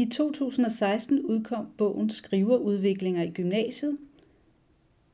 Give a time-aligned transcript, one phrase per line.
[0.00, 3.98] I 2016 udkom bogen Skriverudviklinger i gymnasiet,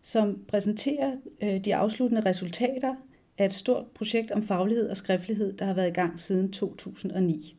[0.02, 1.12] som præsenterer
[1.42, 2.94] øh, de afsluttende resultater
[3.38, 7.56] af et stort projekt om faglighed og skriftlighed, der har været i gang siden 2009.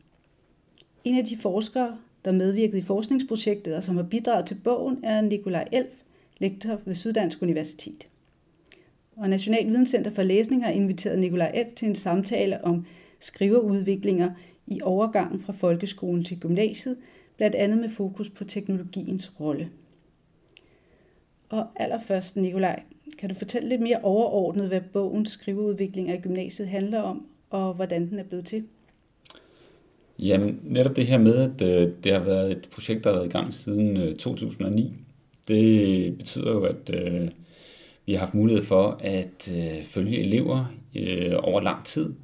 [1.04, 5.20] En af de forskere, der medvirkede i forskningsprojektet og som har bidraget til bogen, er
[5.20, 5.92] Nikolaj Elf,
[6.38, 8.08] lektor ved Syddansk Universitet.
[9.16, 12.86] Og National Videnscenter for Læsning har inviteret Nikolaj Elf til en samtale om
[13.20, 14.30] skriverudviklinger
[14.66, 16.96] i overgangen fra folkeskolen til gymnasiet,
[17.38, 19.68] blandt andet med fokus på teknologiens rolle.
[21.48, 22.82] Og allerførst, Nikolaj,
[23.18, 28.10] kan du fortælle lidt mere overordnet, hvad bogens skriveudviklinger i gymnasiet handler om, og hvordan
[28.10, 28.64] den er blevet til?
[30.18, 33.28] Jamen, netop det her med, at øh, det har været et projekt, der har været
[33.28, 34.94] i gang siden øh, 2009,
[35.48, 37.28] det betyder jo, at øh,
[38.06, 42.14] vi har haft mulighed for at øh, følge elever øh, over lang tid.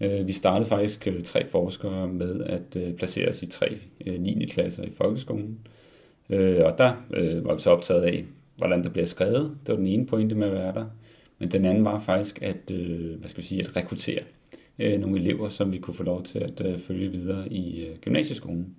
[0.00, 3.78] Øh, vi startede faktisk øh, tre forskere med at øh, placere os i tre
[4.18, 4.46] 9.
[4.46, 5.58] klasser i folkeskolen.
[6.30, 6.92] Og der
[7.40, 8.24] var vi så optaget af,
[8.56, 9.56] hvordan der bliver skrevet.
[9.66, 10.84] Det var den ene pointe med at være der.
[11.38, 12.56] Men den anden var faktisk at,
[13.18, 14.20] hvad skal vi sige, at rekruttere
[14.78, 18.74] nogle elever, som vi kunne få lov til at følge videre i gymnasieskolen.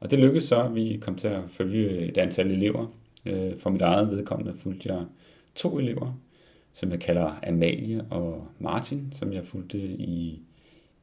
[0.00, 2.86] Og det lykkedes så, vi kom til at følge et antal elever.
[3.58, 5.04] For mit eget vedkommende fulgte jeg
[5.54, 6.18] to elever,
[6.74, 10.42] som jeg kalder Amalie og Martin, som jeg fulgte i,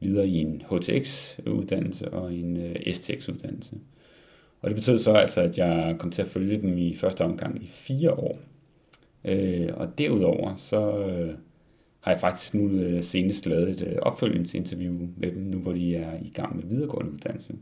[0.00, 3.76] videre i en HTX-uddannelse og en øh, STX-uddannelse.
[4.60, 7.64] Og det betød så altså, at jeg kom til at følge dem i første omgang
[7.64, 8.38] i fire år.
[9.24, 11.34] Øh, og derudover så øh,
[12.00, 15.96] har jeg faktisk nu øh, senest lavet et øh, opfølgningsinterview med dem, nu hvor de
[15.96, 17.54] er i gang med videregående uddannelse.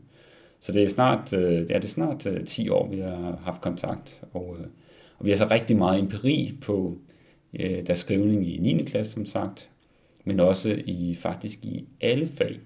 [0.59, 3.61] Så det er snart, øh, ja, det er snart øh, 10 år, vi har haft
[3.61, 4.65] kontakt, og, øh,
[5.17, 6.97] og vi har så rigtig meget empiri på
[7.59, 8.83] øh, deres skrivning i 9.
[8.83, 9.69] klasse, som sagt,
[10.25, 12.59] men også i faktisk i alle fag,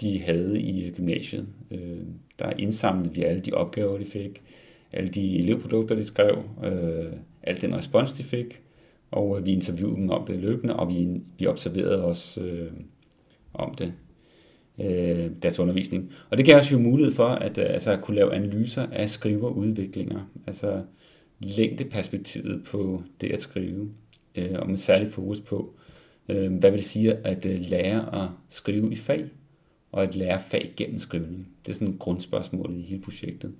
[0.00, 1.46] de havde i øh, gymnasiet.
[1.70, 1.98] Øh,
[2.38, 4.42] Der indsamlede vi alle de opgaver, de fik,
[4.92, 8.60] alle de elevprodukter, de skrev, øh, al den respons, de fik,
[9.10, 12.70] og øh, vi interviewede dem om det løbende, og vi, vi observerede os øh,
[13.54, 13.92] om det,
[14.80, 16.12] øh, deres undervisning.
[16.30, 19.10] Og det gav os jo mulighed for at, øh, altså, at kunne lave analyser af
[19.10, 20.82] skriverudviklinger, altså
[21.40, 23.90] længdeperspektivet på det at skrive,
[24.38, 25.74] øh, og med særlig fokus på,
[26.28, 29.24] øh, hvad vil det sige at øh, lære at skrive i fag,
[29.92, 31.48] og at lære fag gennem skrivning.
[31.66, 33.52] Det er sådan grundspørgsmålet i hele projektet.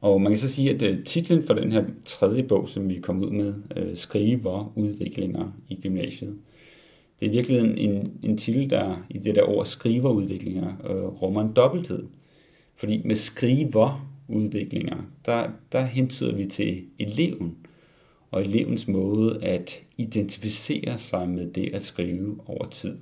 [0.00, 3.00] Og man kan så sige, at øh, titlen for den her tredje bog, som vi
[3.00, 6.38] kom ud med, øh, Skriver udviklinger i gymnasiet,
[7.20, 11.04] det er virkelig en, en, en titel, der i det der ord skriverudviklinger uh, øh,
[11.04, 12.06] rummer en dobbelthed.
[12.76, 14.96] Fordi med skriverudviklinger,
[15.26, 17.56] der, der hentyder vi til eleven,
[18.30, 22.96] og elevens måde at identificere sig med det at skrive over tid.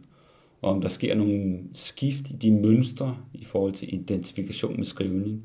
[0.63, 5.43] Og om der sker nogle skift i de mønstre i forhold til identifikation med skrivning,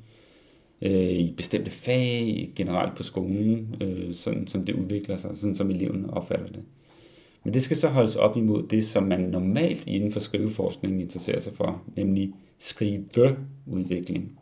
[0.82, 5.72] øh, i bestemte fag, generelt på skolen, øh, sådan som det udvikler sig, sådan som
[5.72, 6.64] eleven opfatter det.
[7.44, 11.40] Men det skal så holdes op imod det, som man normalt inden for skriveforskningen interesserer
[11.40, 14.40] sig for, nemlig skriveudvikling.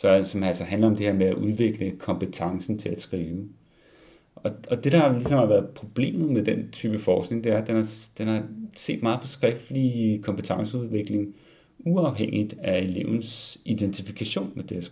[0.00, 3.48] Så som altså handler om det her med at udvikle kompetencen til at skrive.
[4.46, 7.58] Og, og det, der har ligesom har været problemet med den type forskning, det er,
[7.58, 7.86] at den har,
[8.18, 8.42] den har
[8.76, 11.34] set meget på skriftlig kompetenceudvikling,
[11.78, 14.84] uafhængigt af elevens identifikation med det at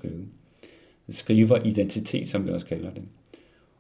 [1.09, 3.03] skrive identitet, som vi også kalder det.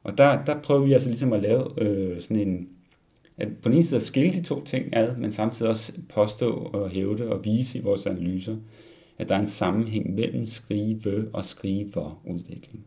[0.03, 2.69] Og der, der prøver vi altså ligesom at lave øh, sådan en,
[3.39, 6.53] at på den ene side at skille de to ting ad, men samtidig også påstå
[6.53, 8.57] og hævde og vise i vores analyser,
[9.19, 12.84] at der er en sammenhæng mellem skrive og skriverudvikling.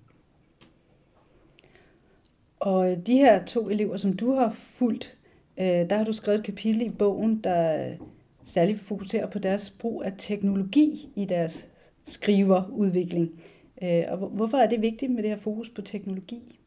[2.68, 5.18] Og de her to elever, som du har fulgt,
[5.60, 7.90] øh, der har du skrevet et kapitel i bogen, der
[8.44, 11.68] særligt fokuserer på deres brug af teknologi i deres
[12.06, 13.32] skriverudvikling.
[13.84, 16.60] Øh, og hvorfor er det vigtigt med det her fokus på teknologi?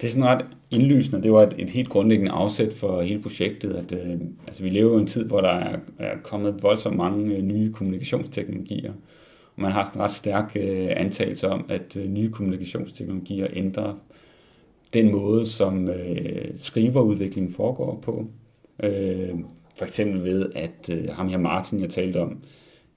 [0.00, 1.22] Det er sådan ret indlysende.
[1.22, 4.98] Det var et, et helt grundlæggende afsæt for hele projektet, at øh, altså, vi lever
[4.98, 8.92] i en tid, hvor der er, er kommet voldsomt mange øh, nye kommunikationsteknologier.
[9.56, 13.94] Og man har sådan en ret stærk øh, antagelse om, at øh, nye kommunikationsteknologier ændrer
[14.94, 18.26] den måde, som øh, skriverudviklingen foregår på.
[18.82, 19.34] Øh,
[19.76, 22.42] for eksempel ved, at øh, ham her Martin, jeg talte om,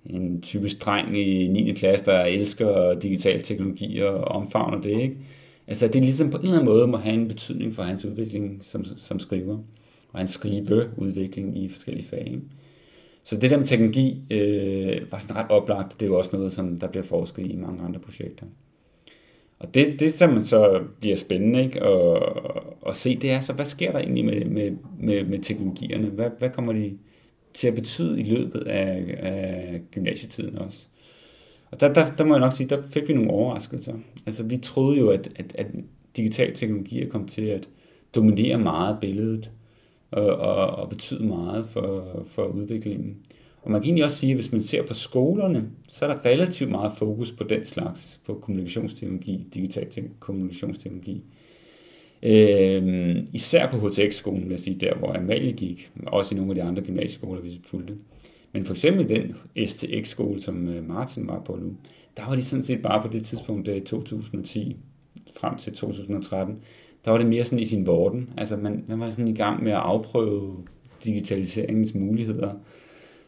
[0.05, 1.73] en typisk dreng i 9.
[1.73, 5.17] klasse, der elsker digital teknologi og omfavner det, ikke?
[5.67, 8.05] Altså, det er ligesom på en eller anden måde må have en betydning for hans
[8.05, 9.57] udvikling som, som skriver,
[10.11, 12.27] og hans skriveudvikling i forskellige fag.
[12.27, 12.41] Ikke?
[13.23, 15.99] Så det der med teknologi øh, var sådan ret oplagt.
[15.99, 18.45] Det er jo også noget, som der bliver forsket i mange andre projekter.
[19.63, 21.83] Og det, det som så bliver spændende ikke?
[21.83, 26.07] Og, at se, det er så, hvad sker der egentlig med, med, med, med teknologierne?
[26.07, 26.97] Hvad, hvad kommer de
[27.53, 30.87] til at betyde i løbet af, af gymnasietiden også.
[31.71, 33.93] Og der, der, der må jeg nok sige, der fik vi nogle overraskelser.
[34.25, 35.67] Altså vi troede jo, at, at, at
[36.17, 37.69] digital teknologi er kommet til at
[38.15, 39.51] dominere meget billedet
[40.11, 43.17] og, og, og betyde meget for, for udviklingen.
[43.63, 46.25] Og man kan egentlig også sige, at hvis man ser på skolerne, så er der
[46.25, 49.87] relativt meget fokus på den slags, på kommunikationsteknologi, digital
[50.19, 51.23] kommunikationsteknologi.
[52.23, 56.55] Øh, især på HTX-skolen, vil jeg sige, der hvor Amalie gik, også i nogle af
[56.55, 57.95] de andre gymnasieskoler, vi fulgte.
[58.51, 59.35] Men for eksempel den
[59.67, 61.75] STX-skole, som øh, Martin var på nu,
[62.17, 64.77] der var de sådan set bare på det tidspunkt, der i 2010,
[65.37, 66.55] frem til 2013,
[67.05, 68.29] der var det mere sådan i sin vorden.
[68.37, 70.57] Altså man, man var sådan i gang med at afprøve
[71.03, 72.53] digitaliseringens muligheder,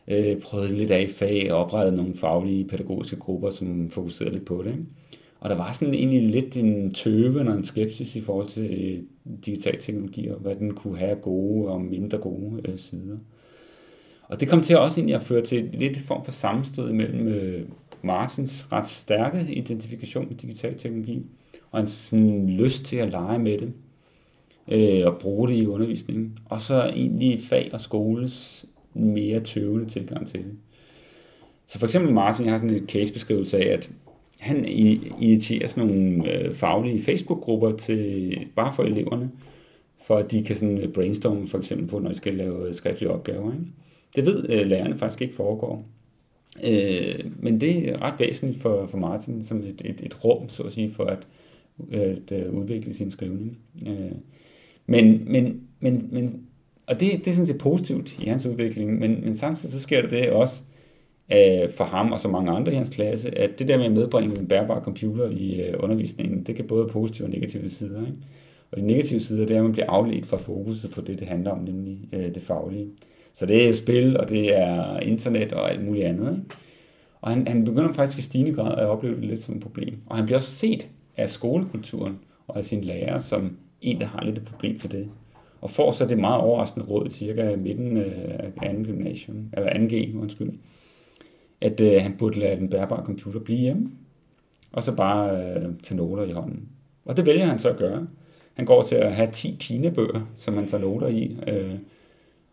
[0.07, 4.45] øh, prøvede lidt af i fag og oprettede nogle faglige pædagogiske grupper, som fokuserede lidt
[4.45, 4.71] på det.
[4.71, 4.85] Ikke?
[5.39, 8.99] Og der var sådan egentlig lidt en tøven og en skepsis i forhold til øh,
[9.45, 13.17] digital teknologi, og hvad den kunne have gode og mindre gode øh, sider.
[14.27, 17.65] Og det kom til også egentlig at føre til lidt form for sammenstød mellem øh,
[18.01, 21.25] Martins ret stærke identifikation med digital teknologi,
[21.71, 23.73] og en sådan lyst til at lege med det,
[24.71, 30.27] øh, og bruge det i undervisningen, og så egentlig fag og skoles mere tøvende tilgang
[30.27, 30.51] til det.
[31.67, 33.91] Så for eksempel Martin, jeg har sådan en casebeskrivelse af, at
[34.37, 39.31] han initierer sådan nogle øh, faglige Facebook-grupper til bare for eleverne,
[40.05, 42.75] for at de kan sådan øh, brainstorme for eksempel på, når de skal lave øh,
[42.75, 43.51] skriftlige opgaver.
[43.53, 43.65] Ikke?
[44.15, 45.85] Det ved øh, lærerne faktisk ikke foregår.
[46.63, 50.63] Øh, men det er ret væsentligt for, for Martin som et, et, et rum, så
[50.63, 51.27] at sige, for at,
[51.91, 53.57] at, at udvikle sin skrivning.
[53.87, 54.11] Øh,
[54.85, 56.45] men, men, men, men,
[56.87, 60.01] og det, det er sådan set positivt i hans udvikling, men, men samtidig så sker
[60.01, 60.61] der det også,
[61.31, 63.91] øh, for ham og så mange andre i hans klasse, at det der med at
[63.91, 68.01] medbringe en bærbar computer i øh, undervisningen, det kan både have positive og negative sider.
[68.07, 68.19] Ikke?
[68.71, 71.27] Og de negative sider, det er, at man bliver afledt fra fokuset på det, det
[71.27, 72.87] handler om, nemlig øh, det faglige.
[73.33, 76.31] Så det er spil, og det er internet og alt muligt andet.
[76.31, 76.55] Ikke?
[77.21, 79.95] Og han, han begynder faktisk i stigende grad at opleve det lidt som et problem.
[80.05, 80.87] Og han bliver også set
[81.17, 85.07] af skolekulturen og af sine lærere som en, der har lidt et problem for det.
[85.65, 89.69] Og får så det meget overraskende råd cirka i midten øh, af anden gymnasium, eller
[89.69, 90.51] 2G, undskyld,
[91.61, 93.91] at øh, han burde lade den bærbare computer blive hjemme,
[94.71, 96.69] og så bare øh, tage noter i hånden.
[97.05, 98.07] Og det vælger han så at gøre.
[98.53, 101.37] Han går til at have 10 kinebøger, som han tager noter i.
[101.47, 101.75] Øh,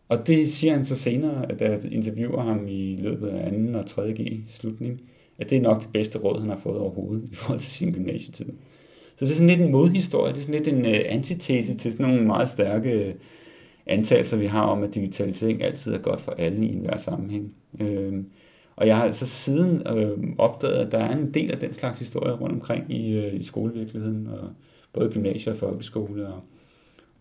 [0.09, 3.79] og det siger han så senere, at jeg interviewer ham i løbet af 2.
[3.79, 4.13] og 3.
[4.13, 5.01] G slutning,
[5.39, 7.93] at det er nok det bedste råd, han har fået overhovedet i forhold til sin
[7.93, 8.47] gymnasietid.
[9.23, 11.93] Så det er sådan lidt en modhistorie, det er sådan lidt en øh, antitese til
[11.93, 13.15] sådan nogle meget stærke øh,
[13.87, 17.55] antagelser, vi har om, at digitalisering altid er godt for alle i enhver sammenhæng.
[17.81, 18.25] Øh,
[18.77, 21.99] og jeg har altså siden øh, opdaget, at der er en del af den slags
[21.99, 24.49] historie rundt omkring i, øh, i skolevirkeligheden, og
[24.93, 26.27] både gymnasier og folkeskole.
[26.27, 26.41] Og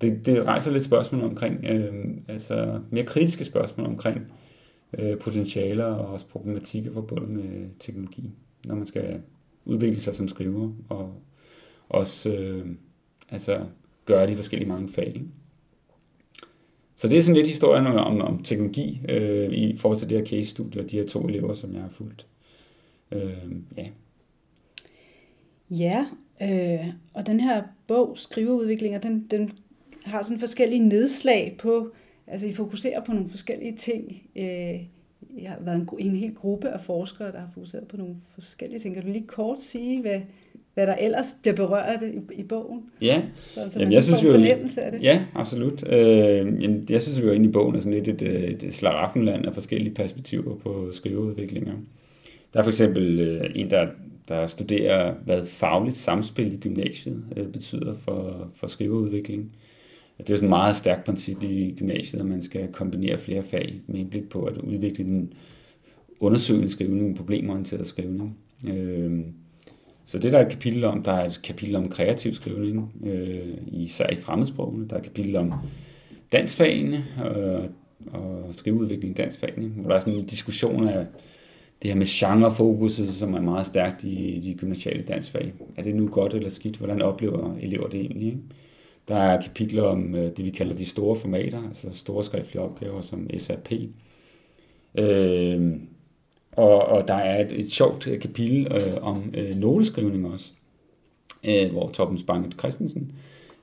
[0.02, 1.94] det, det rejser lidt spørgsmål omkring, øh,
[2.28, 4.32] altså mere kritiske spørgsmål omkring
[4.98, 8.30] øh, potentialer og også problematikker forbundet med teknologi,
[8.66, 9.22] når man skal
[9.66, 11.14] udvikle sig som skriver og
[11.92, 12.66] også øh,
[13.30, 13.66] altså
[14.06, 15.08] gøre de forskellige mange fag.
[15.08, 15.26] Ikke?
[16.96, 20.26] Så det er sådan lidt historien om, om teknologi øh, i forhold til det her
[20.26, 22.28] case-studie og de her to elever, som jeg har fulgt.
[23.12, 23.88] Øh, ja.
[25.70, 26.06] Ja,
[26.42, 29.52] øh, og den her bog, Skriveudviklinger, den, den
[30.04, 31.94] har sådan forskellige nedslag på,
[32.28, 34.22] altså I fokuserer på nogle forskellige ting.
[34.36, 34.80] Øh,
[35.42, 38.80] jeg har været en, en hel gruppe af forskere, der har fokuseret på nogle forskellige
[38.80, 38.94] ting.
[38.94, 40.22] Kan du lige kort sige, hvad,
[40.74, 42.84] hvad der ellers bliver berørt i, i bogen.
[43.02, 45.02] Ja, så, så jamen, jeg synes jo, af det.
[45.02, 45.92] Ja, absolut.
[45.92, 49.54] Øh, jeg synes jo egentlig, at bogen er sådan lidt et, et, et slaraffenland af
[49.54, 51.74] forskellige perspektiver på skriveudviklinger.
[52.54, 53.88] Der er for eksempel øh, en, der,
[54.28, 59.52] der studerer, hvad fagligt samspil i gymnasiet øh, betyder for, for skriveudvikling.
[60.18, 63.82] Det er sådan et meget stærkt princip i gymnasiet, at man skal kombinere flere fag
[63.88, 65.34] med henblik på at udvikle den
[66.20, 68.38] undersøgende skrivning, problemorienteret skrivning.
[68.68, 69.20] Øh,
[70.12, 73.58] så det der er et kapitel om, der er et kapitel om kreativ skrivning, øh,
[73.68, 74.88] især i fremmedsprogene.
[74.88, 75.54] Der er et kapitel om
[76.32, 77.64] dansfagene øh,
[78.14, 81.06] og skriveudvikling i dansfagene, hvor der er sådan en diskussion af
[81.82, 85.54] det her med genrefokuset, som er meget stærkt i de gymnasiale dansfag.
[85.78, 86.78] Er det nu godt eller skidt?
[86.78, 88.28] Hvordan oplever elever det egentlig?
[88.28, 88.40] Ikke?
[89.08, 93.02] Der er kapitler om øh, det, vi kalder de store formater, altså store skriftlige opgaver
[93.02, 93.72] som SRP.
[94.96, 95.72] Øh,
[96.52, 100.52] og, og der er et, et sjovt kapitel øh, om øh, noteskrivning også,
[101.44, 103.12] øh, hvor Torben Spanget Christensen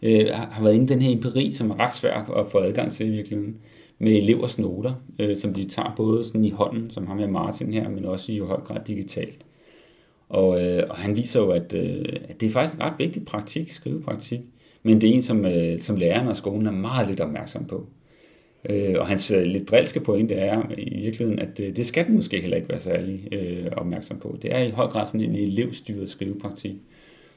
[0.02, 2.92] øh, har været inde i den her empiri, som er ret svær at få adgang
[2.92, 3.56] til i virkeligheden,
[3.98, 7.72] med elevers noter, øh, som de tager både sådan i hånden, som har med Martin
[7.72, 9.44] her, men også i høj grad digitalt.
[10.28, 13.24] Og, øh, og han viser jo, at, øh, at det er faktisk en ret vigtig
[13.24, 14.40] praktik, skrivepraktik,
[14.82, 17.86] men det er en, som, øh, som lærerne og skolen er meget lidt opmærksom på.
[18.64, 22.14] Øh, og hans øh, lidt drilske pointe er i virkeligheden, at det, det skal den
[22.14, 24.38] måske heller ikke være særlig øh, opmærksom på.
[24.42, 26.74] Det er i høj grad sådan en elevstyret skrivepraktik,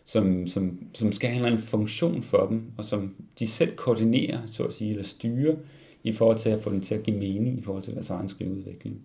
[0.06, 4.64] som, som, som skal have en funktion for dem, og som de selv koordinerer, så
[4.64, 5.56] at sige, eller styrer,
[6.04, 8.30] i forhold til at få den til at give mening i forhold til deres egen
[8.30, 9.02] skriveudvikling.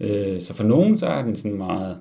[0.00, 1.96] Øh, så for nogen, så er den sådan meget,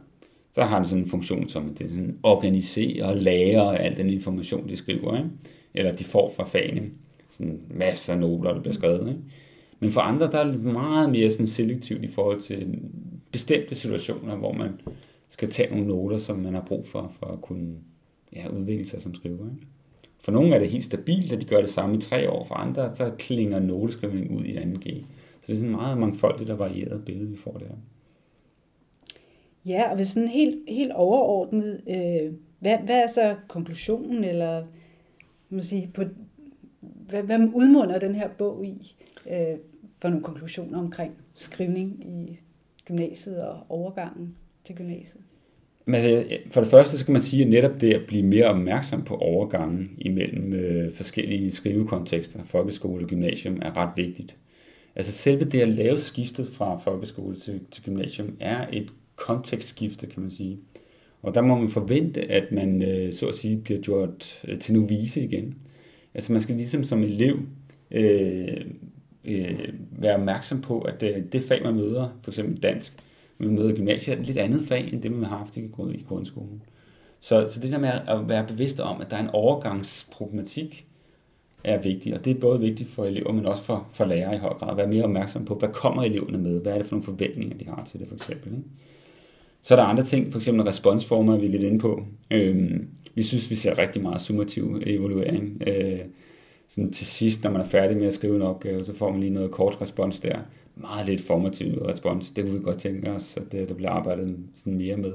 [0.56, 4.10] så har den sådan en funktion som, at det sådan organiserer og lærer al den
[4.10, 5.30] information, de skriver, ikke?
[5.74, 6.82] eller de får fra fagene
[7.40, 9.08] sådan masser af noter, der bliver skrevet.
[9.10, 9.22] Ikke?
[9.80, 12.80] Men for andre, der er det meget mere sådan selektivt i forhold til
[13.32, 14.70] bestemte situationer, hvor man
[15.30, 17.76] skal tage nogle noter, som man har brug for, for at kunne
[18.36, 19.46] ja, udvikle sig som skriver.
[19.46, 19.68] Ikke?
[20.24, 22.44] For nogle er det helt stabilt, at de gør det samme i tre år.
[22.46, 25.06] For andre, så klinger noteskrivning ud i anden g.
[25.42, 27.76] Så det er sådan meget mangfoldigt og varieret billede, vi får der.
[29.66, 34.64] Ja, og hvis sådan helt, helt overordnet, øh, hvad, hvad er så konklusionen, eller
[35.50, 36.04] man sige, på,
[37.10, 38.96] hvad, hvad udmunder den her bog i
[39.32, 39.58] øh,
[40.02, 42.40] for nogle konklusioner omkring skrivning i
[42.86, 45.24] gymnasiet og overgangen til gymnasiet?
[45.86, 49.04] Men altså, for det første skal man sige, at netop det at blive mere opmærksom
[49.04, 54.36] på overgangen imellem øh, forskellige skrivekontekster, folkeskole og gymnasium, er ret vigtigt.
[54.96, 60.22] Altså selve det at lave skiftet fra folkeskole til, til gymnasium er et kontekstskifte, kan
[60.22, 60.60] man sige.
[61.22, 64.74] Og der må man forvente, at man øh, så at sige bliver gjort øh, til
[64.74, 65.56] novise igen.
[66.14, 67.40] Altså man skal ligesom som elev
[67.92, 68.66] øh,
[69.26, 72.94] øh, være opmærksom på, at det, det fag, man møder, for eksempel dansk,
[73.38, 75.60] man møder gymnasiet, er et lidt andet fag, end det, man har haft i,
[75.94, 76.62] i grundskolen.
[77.20, 80.86] Så, så det der med at være bevidst om, at der er en overgangsproblematik,
[81.64, 84.38] er vigtigt, og det er både vigtigt for elever, men også for, for lærere i
[84.38, 86.96] høj grad, at være mere opmærksom på, hvad kommer eleverne med, hvad er det for
[86.96, 88.52] nogle forventninger, de har til det for eksempel.
[88.52, 88.64] Ikke?
[89.62, 92.06] Så er der andre ting, for eksempel responsformer, vi er lidt inde på.
[92.32, 95.64] Øhm, vi synes, vi ser rigtig meget summativ evaluering.
[95.68, 95.89] Øh,
[96.70, 99.20] sådan til sidst, når man er færdig med at skrive en opgave, så får man
[99.20, 100.40] lige noget kort respons der.
[100.76, 102.32] Meget lidt formativ respons.
[102.32, 105.14] Det kunne vi godt tænke os, at det, der bliver arbejdet sådan mere med.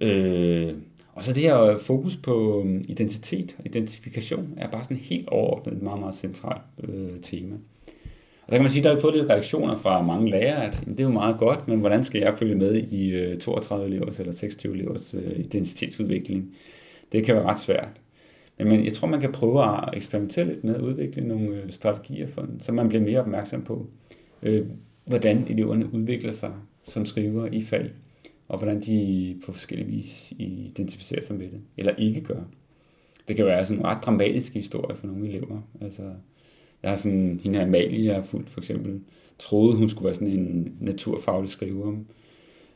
[0.00, 0.74] Øh,
[1.12, 5.74] og så det her fokus på øh, identitet og identifikation er bare sådan helt overordnet
[5.74, 7.54] et meget, meget centralt øh, tema.
[8.46, 10.80] Og der kan man sige, at der har fået lidt reaktioner fra mange lærere, at
[10.86, 14.20] det er jo meget godt, men hvordan skal jeg følge med i øh, 32 elevers
[14.20, 16.56] eller 26 elevers øh, identitetsudvikling?
[17.12, 17.88] Det kan være ret svært.
[18.58, 22.26] Men jeg tror, man kan prøve at eksperimentere lidt med at udvikle nogle øh, strategier,
[22.26, 23.86] for, så man bliver mere opmærksom på,
[24.42, 24.66] øh,
[25.04, 26.52] hvordan eleverne udvikler sig
[26.86, 27.90] som skriver i fag,
[28.48, 32.40] og hvordan de på forskellige vis identificerer sig med det, eller ikke gør.
[33.28, 35.60] Det kan være sådan en ret dramatisk historie for nogle elever.
[35.80, 36.02] Altså,
[36.82, 39.00] jeg har sådan, hende her Amalie, jeg har fulgt for eksempel,
[39.38, 41.96] troede, hun skulle være sådan en naturfaglig skriver,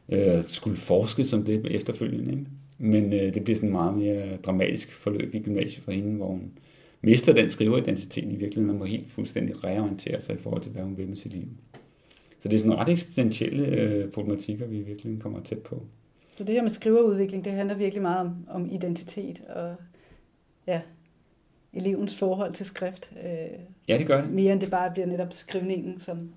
[0.08, 2.32] øh, skulle forske som det efterfølgende.
[2.32, 2.46] Ikke?
[2.78, 6.26] Men øh, det bliver sådan en meget mere dramatisk forløb i gymnasiet for hende, hvor
[6.26, 6.52] hun
[7.02, 10.82] mister den skriveridentitet i virkeligheden, og må helt fuldstændig reorientere sig i forhold til, hvad
[10.82, 11.48] hun vil med sit liv.
[12.40, 15.82] Så det er sådan ret eksistentielle øh, problematikker, vi virkelig kommer tæt på.
[16.30, 19.74] Så det her med skriverudvikling, det handler virkelig meget om, om identitet og
[20.66, 20.80] ja,
[21.72, 23.12] elevens forhold til skrift.
[23.24, 23.58] Øh,
[23.88, 24.30] ja, det gør det.
[24.30, 26.30] Mere end det bare bliver netop skrivningen som,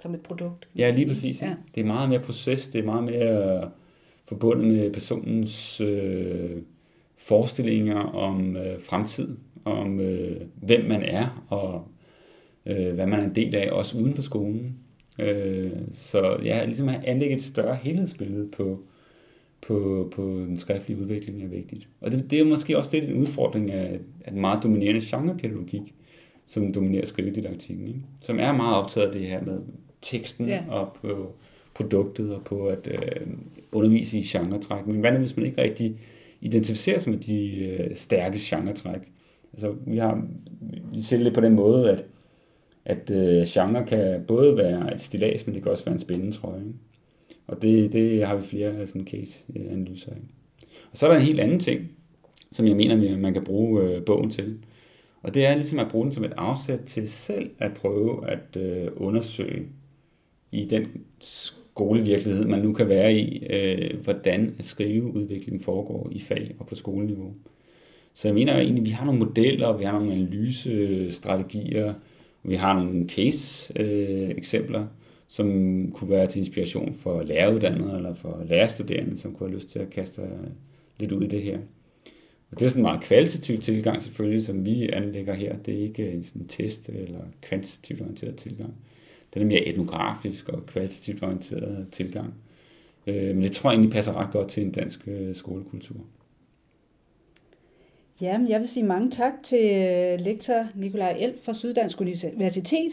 [0.00, 0.68] som et produkt.
[0.76, 1.42] Ja, lige præcis.
[1.42, 1.54] Ja.
[1.74, 3.70] Det er meget mere proces, det er meget mere
[4.30, 6.50] forbundet med personens øh,
[7.16, 11.88] forestillinger om øh, fremtid, om øh, hvem man er, og
[12.66, 14.76] øh, hvad man er en del af, også uden for skolen.
[15.18, 18.82] Øh, så ja, ligesom at anlægge et større helhedsbillede på,
[19.62, 21.88] på, på den skriftlige udvikling er vigtigt.
[22.00, 25.94] Og det, det er måske også lidt en udfordring af, af den meget dominerende genrepædagogik,
[26.46, 28.00] som dominerer skrivedidaktikken, ikke?
[28.22, 29.58] som er meget optaget af det her med
[30.02, 30.62] teksten ja.
[30.68, 31.34] og på
[31.80, 33.26] produktet og på at øh,
[33.72, 34.86] undervise i genretræk.
[34.86, 35.96] Men hvad nu, hvis man ikke rigtig
[36.40, 39.00] identificerer sig med de øh, stærke genretræk?
[39.52, 40.22] Altså, vi har
[40.92, 42.04] vi ser det på den måde, at,
[42.84, 46.60] at øh, genre kan både være et stilas, men det kan også være en spændetrøje.
[46.60, 46.78] Ikke?
[47.46, 50.22] Og det, det har vi flere sådan case-analyser øh, af.
[50.92, 51.90] Og så er der en helt anden ting,
[52.52, 54.58] som jeg mener, man kan bruge øh, bogen til.
[55.22, 58.56] Og det er ligesom at bruge den som et afsæt til selv at prøve at
[58.56, 59.66] øh, undersøge
[60.52, 60.86] i den
[61.80, 67.32] skolevirkelighed, man nu kan være i, øh, hvordan skriveudviklingen foregår i fag og på skoleniveau.
[68.14, 71.94] Så jeg mener egentlig, at vi har nogle modeller, vi har nogle analysestrategier,
[72.42, 74.86] vi har nogle case-eksempler, øh,
[75.28, 75.46] som
[75.92, 79.90] kunne være til inspiration for læreruddannede eller for lærerstuderende, som kunne have lyst til at
[79.90, 80.22] kaste
[80.98, 81.58] lidt ud i det her.
[82.50, 85.56] Og det er sådan en meget kvalitativ tilgang selvfølgelig, som vi anlægger her.
[85.56, 88.74] Det er ikke en sådan test eller kvantitativt orienteret tilgang.
[89.34, 92.34] Den er mere etnografisk og kvalitativt orienteret tilgang.
[93.06, 95.96] Øh, men det tror jeg egentlig passer ret godt til en dansk øh, skolekultur.
[98.20, 102.92] Ja, jeg vil sige mange tak til øh, lektor Nikolaj Elf fra Syddansk Universitet.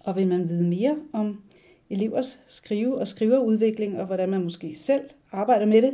[0.00, 1.42] Og vil man vide mere om
[1.90, 5.92] elevers skrive- og skriverudvikling, og hvordan man måske selv arbejder med det,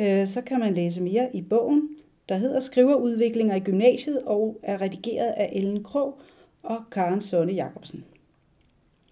[0.00, 1.88] øh, så kan man læse mere i bogen,
[2.28, 6.20] der hedder Skriverudviklinger i gymnasiet og er redigeret af Ellen Krog
[6.62, 8.04] og Karen Sonne Jacobsen.